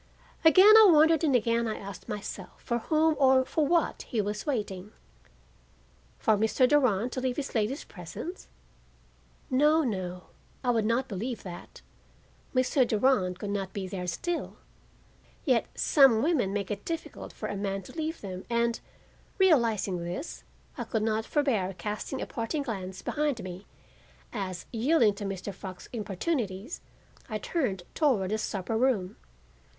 [0.43, 4.47] Again I wondered and again I asked myself for whom or for what he was
[4.47, 4.93] waiting.
[6.17, 6.67] For Mr.
[6.67, 8.47] Durand to leave this lady's presence?
[9.51, 10.23] No, no,
[10.63, 11.83] I would not believe that.
[12.55, 12.87] Mr.
[12.87, 14.57] Durand could not be there still;
[15.45, 18.79] yet some women make it difficult for a man to leave them and,
[19.37, 20.43] realizing this,
[20.79, 23.67] I could not forbear casting a parting glance behind me
[24.33, 25.53] as, yielding to Mr.
[25.53, 26.81] Fox's importunities,
[27.29, 29.17] I turned toward the supper room.